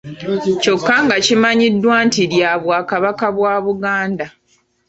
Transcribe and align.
Kyokka 0.61 0.95
nga 1.05 1.15
kimanyiddwa 1.25 1.95
nti 2.07 2.21
lya 2.31 2.51
Bwakabaka 2.63 3.27
bwa 3.35 3.53
Buganda. 3.65 4.25